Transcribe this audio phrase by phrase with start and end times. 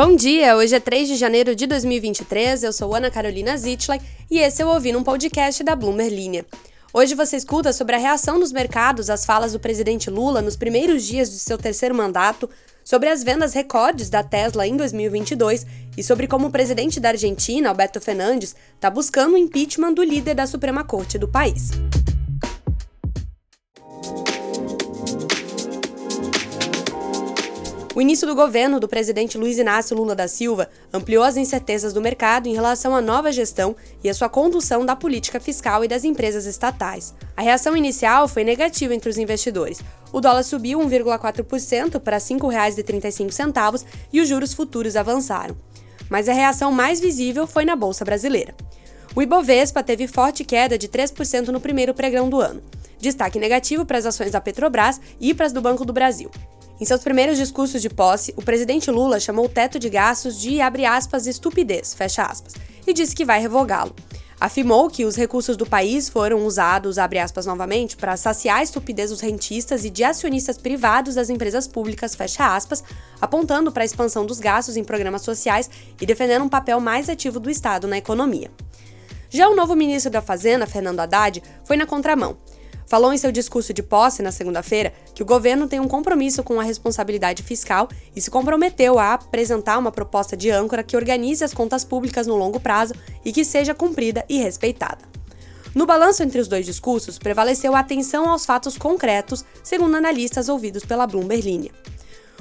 [0.00, 4.38] Bom dia, hoje é 3 de janeiro de 2023, eu sou Ana Carolina Zitlag e
[4.38, 6.46] esse é o Ouvindo um Podcast da Bloomer Linha.
[6.94, 11.02] Hoje você escuta sobre a reação dos mercados às falas do presidente Lula nos primeiros
[11.02, 12.48] dias de seu terceiro mandato,
[12.84, 15.66] sobre as vendas recordes da Tesla em 2022
[15.96, 20.34] e sobre como o presidente da Argentina, Alberto Fernandes, está buscando o impeachment do líder
[20.34, 21.72] da Suprema Corte do país.
[27.98, 32.00] O início do governo do presidente Luiz Inácio Lula da Silva ampliou as incertezas do
[32.00, 33.74] mercado em relação à nova gestão
[34.04, 37.12] e à sua condução da política fiscal e das empresas estatais.
[37.36, 39.80] A reação inicial foi negativa entre os investidores.
[40.12, 45.56] O dólar subiu 1,4% para R$ 5,35 e os juros futuros avançaram.
[46.08, 48.54] Mas a reação mais visível foi na Bolsa Brasileira.
[49.12, 52.62] O Ibovespa teve forte queda de 3% no primeiro pregão do ano.
[53.00, 56.30] Destaque negativo para as ações da Petrobras e para as do Banco do Brasil.
[56.80, 60.60] Em seus primeiros discursos de posse, o presidente Lula chamou o teto de gastos de,
[60.60, 62.54] aspas, estupidez, aspas,
[62.86, 63.92] e disse que vai revogá-lo.
[64.40, 69.20] Afirmou que os recursos do país foram usados, aspas novamente, para saciar a estupidez dos
[69.20, 72.16] rentistas e de acionistas privados das empresas públicas,
[73.20, 75.68] apontando para a expansão dos gastos em programas sociais
[76.00, 78.52] e defendendo um papel mais ativo do Estado na economia.
[79.28, 82.38] Já o novo ministro da Fazenda, Fernando Haddad, foi na contramão
[82.88, 86.58] falou em seu discurso de posse na segunda-feira que o governo tem um compromisso com
[86.58, 91.52] a responsabilidade fiscal e se comprometeu a apresentar uma proposta de âncora que organize as
[91.54, 95.04] contas públicas no longo prazo e que seja cumprida e respeitada.
[95.74, 100.84] No balanço entre os dois discursos, prevaleceu a atenção aos fatos concretos, segundo analistas ouvidos
[100.84, 101.70] pela Bloomberg Linha.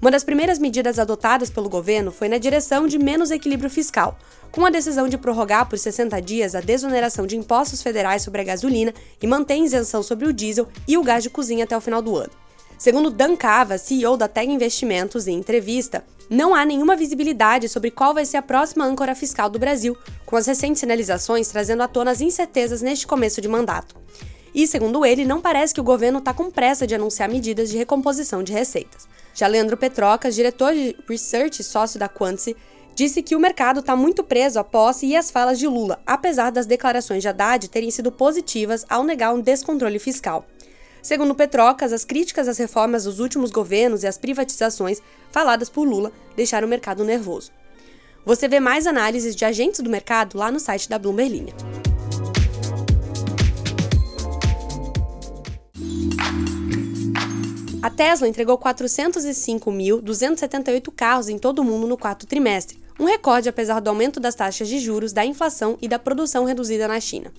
[0.00, 4.18] Uma das primeiras medidas adotadas pelo governo foi na direção de menos equilíbrio fiscal,
[4.50, 8.44] com a decisão de prorrogar por 60 dias a desoneração de impostos federais sobre a
[8.44, 12.00] gasolina e manter isenção sobre o diesel e o gás de cozinha até o final
[12.00, 12.30] do ano.
[12.78, 18.14] Segundo Dan Cava, CEO da Teg Investimentos, em entrevista, não há nenhuma visibilidade sobre qual
[18.14, 19.94] vai ser a próxima âncora fiscal do Brasil,
[20.24, 23.94] com as recentes sinalizações trazendo à tona as incertezas neste começo de mandato.
[24.54, 27.76] E, segundo ele, não parece que o governo está com pressa de anunciar medidas de
[27.76, 29.06] recomposição de receitas.
[29.34, 32.56] Já Leandro Petrocas, diretor de Research e sócio da Quantice,
[32.94, 36.50] disse que o mercado está muito preso à posse e às falas de Lula, apesar
[36.50, 40.44] das declarações de Haddad terem sido positivas ao negar um descontrole fiscal.
[41.02, 46.12] Segundo Petrocas, as críticas às reformas dos últimos governos e às privatizações faladas por Lula
[46.36, 47.50] deixaram o mercado nervoso.
[48.24, 51.54] Você vê mais análises de agentes do mercado lá no site da Bloomberg Linha.
[57.82, 63.80] A Tesla entregou 405.278 carros em todo o mundo no quarto trimestre, um recorde apesar
[63.80, 67.32] do aumento das taxas de juros, da inflação e da produção reduzida na China.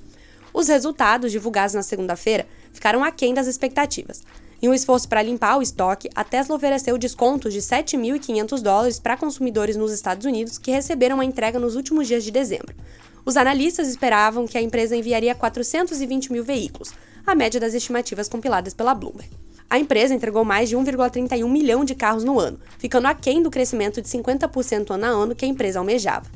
[0.52, 4.24] Os resultados, divulgados na segunda-feira, ficaram aquém das expectativas.
[4.60, 9.16] Em um esforço para limpar o estoque, a Tesla ofereceu descontos de 7.500 dólares para
[9.16, 12.74] consumidores nos Estados Unidos que receberam a entrega nos últimos dias de dezembro.
[13.24, 16.92] Os analistas esperavam que a empresa enviaria 420 mil veículos,
[17.28, 19.41] a média das estimativas compiladas pela Bloomberg.
[19.72, 24.02] A empresa entregou mais de 1,31 milhão de carros no ano, ficando aquém do crescimento
[24.02, 26.30] de 50% ano a ano que a empresa almejava.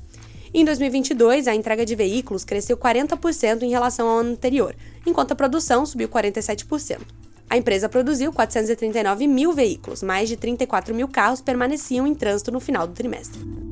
[0.53, 4.73] Em 2022, a entrega de veículos cresceu 40% em relação ao ano anterior,
[5.05, 7.01] enquanto a produção subiu 47%.
[7.49, 12.61] A empresa produziu 439 mil veículos, mais de 34 mil carros permaneciam em trânsito no
[12.61, 13.64] final do trimestre.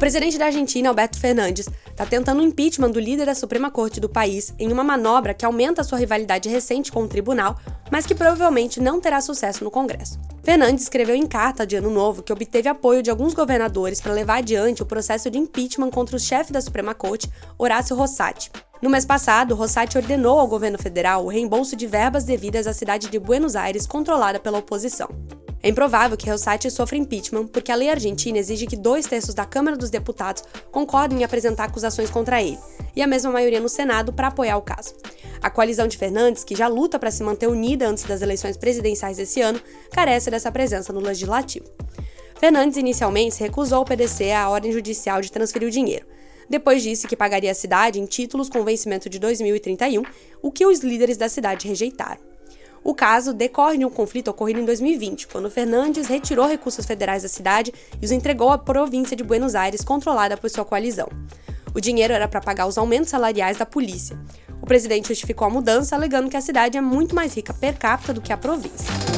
[0.00, 4.08] Presidente da Argentina, Alberto Fernandes, está tentando o impeachment do líder da Suprema Corte do
[4.08, 7.58] país em uma manobra que aumenta sua rivalidade recente com o tribunal,
[7.92, 10.18] mas que provavelmente não terá sucesso no Congresso.
[10.42, 14.38] Fernandes escreveu em carta de Ano Novo que obteve apoio de alguns governadores para levar
[14.38, 18.50] adiante o processo de impeachment contra o chefe da Suprema Corte, Horácio Rossati.
[18.80, 23.10] No mês passado, Rossati ordenou ao governo federal o reembolso de verbas devidas à cidade
[23.10, 25.10] de Buenos Aires, controlada pela oposição.
[25.62, 29.44] É improvável que Rosati sofra impeachment porque a lei argentina exige que dois terços da
[29.44, 32.58] Câmara dos Deputados concordem em apresentar acusações contra ele,
[32.96, 34.94] e a mesma maioria no Senado para apoiar o caso.
[35.42, 39.18] A coalizão de Fernandes, que já luta para se manter unida antes das eleições presidenciais
[39.18, 39.60] desse ano,
[39.92, 41.66] carece dessa presença no legislativo.
[42.38, 46.06] Fernandes inicialmente se recusou a obedecer à ordem judicial de transferir o dinheiro.
[46.48, 50.02] Depois disse que pagaria a cidade em títulos com vencimento de 2031,
[50.42, 52.29] o que os líderes da cidade rejeitaram.
[52.82, 57.28] O caso decorre de um conflito ocorrido em 2020, quando Fernandes retirou recursos federais da
[57.28, 61.08] cidade e os entregou à província de Buenos Aires, controlada por sua coalizão.
[61.74, 64.18] O dinheiro era para pagar os aumentos salariais da polícia.
[64.62, 68.12] O presidente justificou a mudança, alegando que a cidade é muito mais rica per capita
[68.12, 69.09] do que a província.